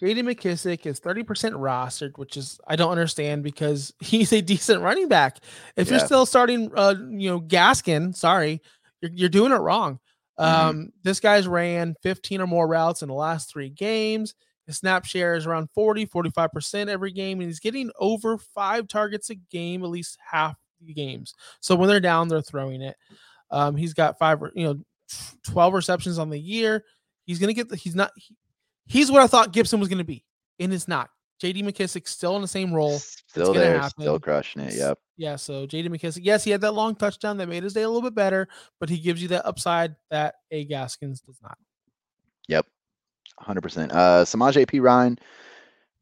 [0.00, 5.08] JD McKissic is 30% rostered, which is I don't understand because he's a decent running
[5.08, 5.38] back.
[5.76, 8.60] If you're still starting uh you know Gaskin, sorry,
[9.00, 9.98] you're, you're doing it wrong.
[10.38, 10.44] Mhm.
[10.44, 14.34] Um this guy's ran 15 or more routes in the last 3 games.
[14.66, 19.30] His snap share is around 40, 45% every game and he's getting over 5 targets
[19.30, 21.32] a game at least half the games.
[21.60, 22.96] So when they're down, they're throwing it.
[23.50, 24.78] Um he's got 5 you know
[25.44, 26.84] 12 receptions on the year.
[27.24, 28.34] He's going to get the he's not he-
[28.86, 30.24] he's what I thought Gibson was going to be,
[30.58, 31.10] and it's not.
[31.42, 32.98] JD McKissic still in the same role.
[32.98, 34.74] Still gonna there, still crushing it.
[34.74, 34.98] Yep.
[35.18, 37.88] Yeah, so JD McKissic, yes, he had that long touchdown that made his day a
[37.88, 38.48] little bit better,
[38.80, 41.58] but he gives you that upside that A Gaskins does not.
[42.48, 42.66] Yep.
[43.42, 43.92] 100%.
[43.92, 44.80] Uh, Samaj P.
[44.80, 45.18] Ryan,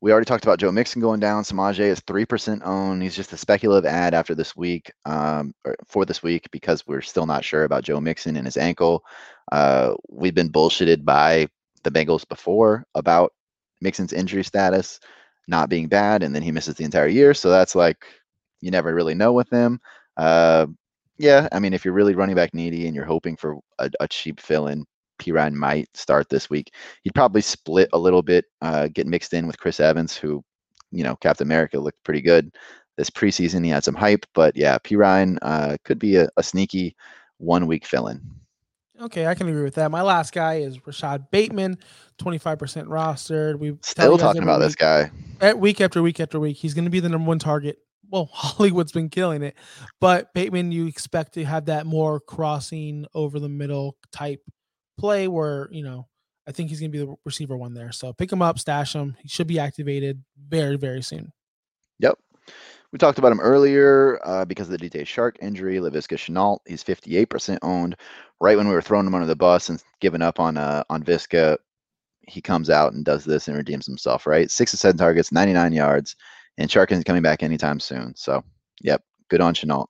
[0.00, 1.42] we already talked about Joe Mixon going down.
[1.42, 3.02] Samaje is 3% owned.
[3.02, 7.00] He's just a speculative ad after this week, um, or for this week, because we're
[7.00, 9.02] still not sure about Joe Mixon and his ankle.
[9.50, 11.48] Uh, we've been bullshitted by
[11.84, 13.32] the Bengals before about
[13.80, 14.98] Mixon's injury status
[15.46, 17.34] not being bad, and then he misses the entire year.
[17.34, 18.04] So that's like,
[18.60, 19.78] you never really know with him.
[20.16, 20.66] Uh,
[21.18, 24.08] yeah, I mean, if you're really running back needy and you're hoping for a, a
[24.08, 24.84] cheap fill in,
[25.20, 26.72] Perine might start this week.
[27.02, 30.42] He'd probably split a little bit, uh, get mixed in with Chris Evans, who,
[30.90, 32.50] you know, Captain America looked pretty good
[32.96, 33.64] this preseason.
[33.64, 36.96] He had some hype, but yeah, Perine uh, could be a, a sneaky
[37.38, 38.20] one week fill in.
[39.00, 39.90] Okay, I can agree with that.
[39.90, 41.78] My last guy is Rashod Bateman,
[42.18, 43.58] 25% rostered.
[43.58, 45.10] We Still talking about this guy.
[45.40, 46.56] at week after week after week.
[46.56, 47.78] He's going to be the number one target.
[48.08, 49.56] Well, Hollywood's been killing it,
[50.00, 54.40] but Bateman, you expect to have that more crossing over the middle type
[54.96, 56.06] play where, you know,
[56.46, 57.90] I think he's going to be the receiver one there.
[57.90, 59.16] So pick him up, stash him.
[59.20, 61.32] He should be activated very, very soon.
[61.98, 62.18] Yep.
[62.94, 65.78] We talked about him earlier uh, because of the DJ Chark injury.
[65.78, 67.96] Laviska Shenault, he's 58% owned.
[68.40, 71.02] Right when we were throwing him under the bus and giving up on uh, on
[71.02, 71.56] Visca,
[72.28, 74.28] he comes out and does this and redeems himself.
[74.28, 76.14] Right, six to seven targets, 99 yards,
[76.56, 78.14] and Chark isn't coming back anytime soon.
[78.14, 78.44] So,
[78.80, 79.86] yep, good on Shenault.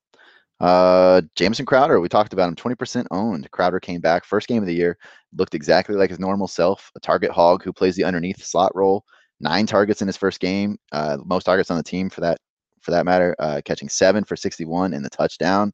[0.61, 3.51] Uh, Jamison Crowder, we talked about him, 20% owned.
[3.51, 4.97] Crowder came back first game of the year,
[5.37, 9.05] looked exactly like his normal self, a target hog who plays the underneath slot role.
[9.41, 12.39] Nine targets in his first game, uh, most targets on the team for that
[12.85, 15.73] for that matter, uh, catching seven for 61 in the touchdown.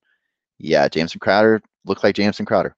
[0.59, 2.75] Yeah, Jamison Crowder looked like Jamison Crowder.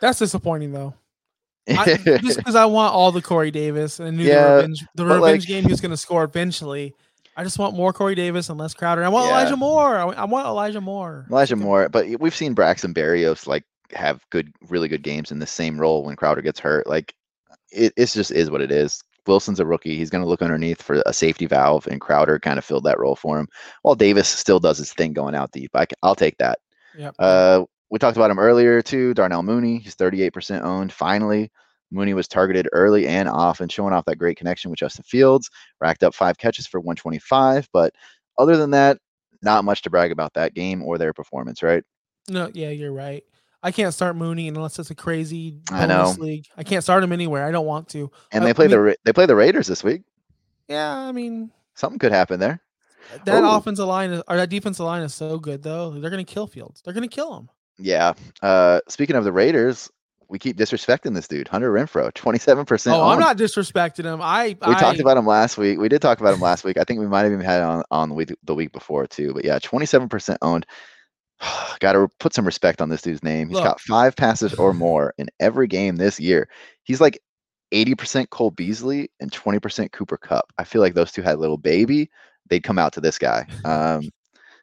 [0.00, 0.94] That's disappointing though.
[1.68, 5.42] I, just because I want all the Corey Davis and Yeah, the revenge, the revenge
[5.42, 6.94] like- game he was going to score eventually.
[7.36, 9.04] I just want more Corey Davis and less Crowder.
[9.04, 9.40] I want Yeah.
[9.40, 9.96] Elijah Moore.
[9.96, 11.26] I, I want Elijah Moore.
[11.30, 15.46] Elijah Moore, but we've seen Braxton Berrios like have good, really good games in the
[15.46, 16.86] same role when Crowder gets hurt.
[16.86, 17.14] Like
[17.70, 19.00] it, it's just is what it is.
[19.26, 19.96] Wilson's a rookie.
[19.96, 22.98] He's going to look underneath for a safety valve, and Crowder kind of filled that
[22.98, 23.48] role for him.
[23.82, 25.70] While Davis still does his thing going out deep.
[25.74, 26.58] I, will take that.
[26.96, 27.14] Yep.
[27.18, 29.14] Uh, we talked about him earlier too.
[29.14, 30.92] Darnell Mooney, he's 38% owned.
[30.92, 31.50] Finally,
[31.90, 35.50] Mooney was targeted early and often, showing off that great connection with Justin Fields.
[35.80, 37.68] Racked up five catches for 125.
[37.72, 37.92] But
[38.38, 38.98] other than that,
[39.42, 41.82] not much to brag about that game or their performance, right?
[42.28, 43.24] no, yeah, you're right.
[43.62, 46.14] I can't start Mooney unless it's a crazy I know.
[46.18, 46.46] league.
[46.56, 47.46] I can't start him anywhere.
[47.46, 48.10] I don't want to.
[48.32, 50.02] And Uh, they play I the mean- Ra- they play the Raiders this week.
[50.68, 52.60] Yeah, I mean Something could happen there.
[53.24, 53.56] that Oh.
[53.56, 55.90] offensive line is, or that defensive line is so good though.
[55.90, 56.80] They're gonna kill Fields.
[56.82, 57.48] They're gonna kill him.
[57.78, 58.12] Yeah.
[58.42, 59.90] Uh, speaking of the Raiders,
[60.28, 62.92] we keep disrespecting this dude, Hunter Renfrow, 27%.
[62.94, 64.20] Oh, I'm not disrespecting him.
[64.22, 65.78] I We I, talked about him last week.
[65.80, 66.76] We did talk about him last week.
[66.78, 69.06] I think we might have even had it on on the week the week before
[69.06, 69.32] too.
[69.34, 70.66] But yeah, 27% owned.
[71.80, 73.48] Got to put some respect on this dude's name.
[73.48, 73.64] He's Look.
[73.64, 76.48] got five passes or more in every game this year.
[76.84, 77.18] He's like
[77.72, 80.52] 80% Cole Beasley and 20% Cooper Kupp.
[80.58, 82.10] I feel like those two had a little baby.
[82.48, 83.46] They'd come out to this guy.
[83.64, 84.10] Um,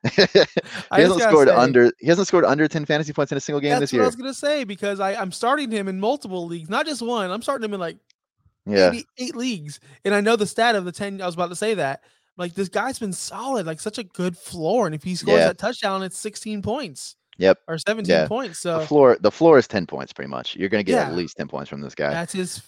[0.13, 0.21] he
[0.91, 1.91] hasn't scored say- under.
[1.99, 4.05] He hasn't scored under 10 fantasy points in a single game That's this what I
[4.05, 7.31] was gonna say because I I'm starting him in multiple leagues, not just one.
[7.31, 7.97] I'm starting him in like
[8.65, 11.21] Yeah, eight leagues, and I know the stat of the ten.
[11.21, 12.03] I was about to say that.
[12.37, 15.47] Like this guy's been solid, like such a good floor, and if he scores Yeah.
[15.47, 17.59] that touchdown, it's 16 points Yep.
[17.67, 18.27] or 17 Yeah.
[18.27, 18.61] points.
[18.61, 19.17] the So floor.
[19.19, 20.55] The floor is 10 points pretty much.
[20.55, 22.11] You're gonna get at least 10 points from this guy.
[22.11, 22.61] that's his.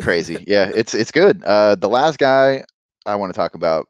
[0.00, 0.44] crazy.
[0.48, 1.42] Yeah, it's it's good.
[1.44, 2.64] Uh, the last guy
[3.06, 3.86] I want to talk about,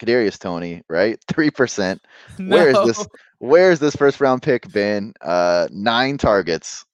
[0.00, 1.18] Kadarius Toney, right?
[1.28, 2.00] Three percent.
[2.38, 2.98] Where is this?
[2.98, 3.06] No.
[3.40, 5.12] Where's this first round pick been?
[5.20, 6.84] Uh, nine targets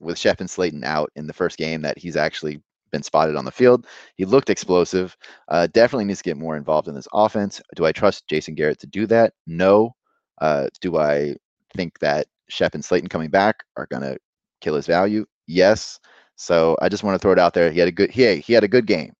[0.00, 3.44] with Shep and Slayton out in the first game that he's actually been spotted on
[3.44, 3.86] the field.
[4.16, 5.16] He looked explosive.
[5.48, 7.60] Uh, definitely needs to get more involved in this offense.
[7.76, 9.32] Do I trust Jason Garrett to do that?
[9.46, 9.94] No.
[10.40, 11.36] Uh, do I
[11.76, 14.16] think that Shep and Slayton coming back are gonna
[14.60, 15.26] kill his value?
[15.46, 16.00] Yes.
[16.36, 17.70] So I just want to throw it out there.
[17.70, 19.12] He had a good he he had a good game.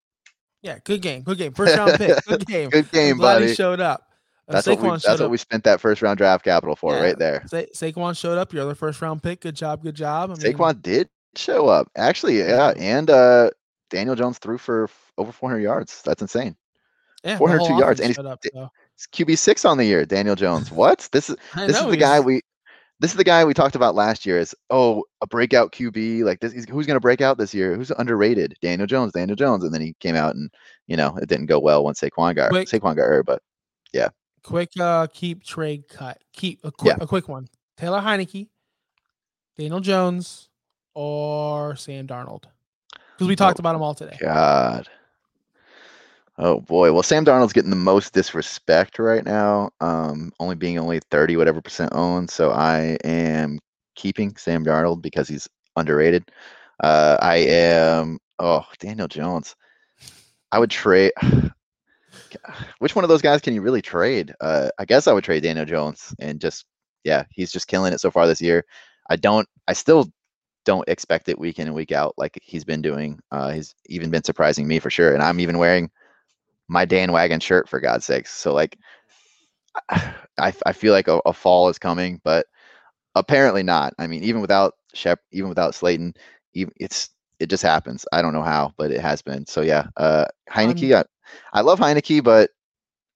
[0.62, 2.70] Yeah, good game, good game, first round pick, good game.
[2.70, 3.54] Good game, glad he buddy.
[3.54, 4.02] showed up.
[4.48, 7.00] Uh, That's what we that's what we spent that first round draft capital for Yeah.
[7.02, 7.44] right there.
[7.46, 8.52] Sa- Saquon showed up.
[8.52, 9.40] Your other first round pick.
[9.42, 10.30] Good job, good job.
[10.30, 11.88] I mean, Saquon did show up.
[11.96, 13.50] Actually, yeah, and uh
[13.90, 16.00] Daniel Jones threw for f- over 400 yards.
[16.03, 16.57] That's insane.
[17.24, 18.40] yeah, 402 yards, and showed up.
[18.42, 20.05] It's QB six on the year.
[20.07, 20.70] Daniel Jones.
[20.70, 21.09] What?
[21.12, 22.40] This is this is know, the guy he's- we
[23.00, 26.40] this is the guy we talked about last year is oh a breakout QB like
[26.40, 29.64] this he's, who's going to break out this year who's underrated Daniel Jones Daniel Jones
[29.64, 30.50] and then he came out and
[30.87, 32.68] you know it didn't go well once Saquon got Quick.
[32.68, 33.40] Saquon got hurt but
[33.94, 34.11] yeah,
[34.44, 36.18] quick uh keep trade cut.
[36.35, 37.48] Keep a quick a quick one.
[37.79, 38.48] Taylor Heinicke,
[39.57, 40.50] Daniel Jones,
[40.94, 42.44] or Sam Darnold.
[43.20, 44.16] Because we talked Oh, about them all today.
[44.18, 44.88] God
[46.38, 51.00] oh boy well Sam Darnold's getting the most disrespect right now um only being only
[51.11, 53.59] 30 whatever percent owned so I am
[53.94, 56.30] keeping Sam Darnold because he's underrated
[56.83, 59.54] uh I am oh Daniel Jones
[60.50, 61.12] I would trade
[62.78, 64.33] which one of those guys can you really trade?
[64.40, 66.64] Uh, I guess I would trade Daniel Jones and just
[67.04, 68.64] yeah, he's just killing it so far this year.
[69.09, 70.11] I don't, I still
[70.64, 73.20] don't expect it week in and week out like he's been doing.
[73.31, 75.90] Uh, he's even been surprising me for sure, and I'm even wearing
[76.68, 78.33] my Dan Wagon shirt for God's sakes.
[78.33, 78.79] So like,
[79.90, 82.46] I I feel like a, a fall is coming, but
[83.14, 83.94] apparently not.
[83.99, 86.14] I mean, even without Shep, even without Slayton,
[86.55, 88.05] even it's it just happens.
[88.12, 89.46] I don't know how, but it has been.
[89.46, 91.05] So yeah, uh, Heinicke, I,
[91.53, 92.51] I love Heinicke, but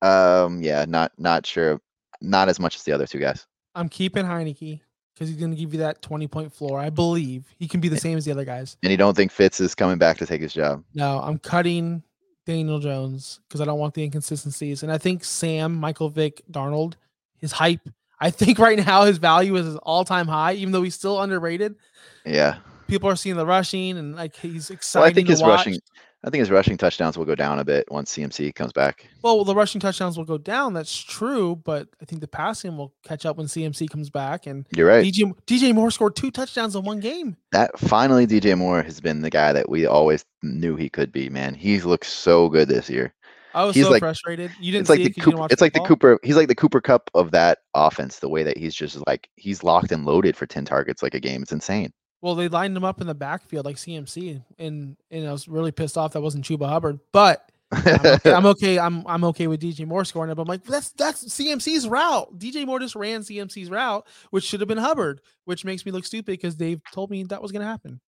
[0.02, 1.80] um, yeah, not not sure,
[2.20, 3.46] not as much as the other two guys.
[3.74, 4.80] I'm keeping Heinicke
[5.14, 6.78] because he's going to give you that 20 point floor.
[6.78, 8.76] I believe he can be the same as the other guys.
[8.82, 10.84] And you don't think Fitz is coming back to take his job?
[10.94, 12.02] No, I'm cutting
[12.46, 14.82] Daniel Jones because I don't want the inconsistencies.
[14.82, 16.94] And I think Sam, Michael Vick, Darnold,
[17.38, 17.88] his hype.
[18.20, 21.20] I think right now his value is his all time high, even though he's still
[21.20, 21.76] underrated.
[22.24, 22.56] Yeah.
[22.86, 25.02] People are seeing the rushing and like he's exciting.
[25.02, 25.66] Well, I think his watch.
[25.66, 25.78] rushing,
[26.26, 29.06] I think his rushing touchdowns will go down a bit once CMC comes back.
[29.22, 30.72] Well, the rushing touchdowns will go down.
[30.72, 34.46] That's true, but I think the passing will catch up when CMC comes back.
[34.46, 35.04] And You're right.
[35.04, 37.36] DJ DJ Moore scored two touchdowns in one game.
[37.52, 41.28] That finally, DJ Moore has been the guy that we always knew he could be.
[41.28, 43.12] Man, he's looked so good this year.
[43.52, 44.50] I was He's so like- frustrated.
[44.58, 45.46] You didn't It's like the it 'cause you Cooper.
[45.50, 45.80] It's like the?
[45.80, 46.18] Cooper.
[46.24, 48.18] He's like the Cooper Kupp of that offense.
[48.18, 51.20] The way that he's just like he's locked and loaded for ten targets like a
[51.20, 51.42] game.
[51.42, 51.92] It's insane.
[52.24, 55.72] Well, they lined him up in the backfield like CMC, and and I was really
[55.72, 56.98] pissed off that wasn't Chuba Hubbard.
[57.12, 58.32] But I'm okay.
[58.32, 58.78] I'm okay.
[58.78, 60.34] I'm I'm okay with DJ Moore scoring it.
[60.34, 62.38] But I'm like, that's that's CMC's route.
[62.38, 66.06] DJ Moore just ran CMC's route, which should have been Hubbard, which makes me look
[66.06, 68.00] stupid because Dave told me that was gonna happen.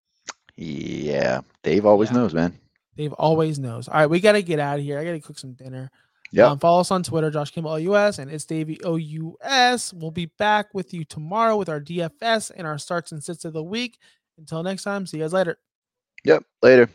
[0.56, 2.16] yeah, Dave always Yeah.
[2.16, 2.58] knows, man.
[2.96, 3.86] Dave always knows.
[3.86, 4.98] All right, we gotta get out of here.
[4.98, 5.90] I gotta cook some dinner.
[6.36, 6.50] Yeah.
[6.50, 9.94] Um, follow us on Twitter, Josh Kimball OUS, and it's Davey OUS.
[9.94, 13.54] We'll be back with you tomorrow with our DFS and our starts and sits of
[13.54, 13.98] the week.
[14.36, 15.56] Until next time, see you guys later.
[16.24, 16.44] Yep.
[16.62, 16.90] Later.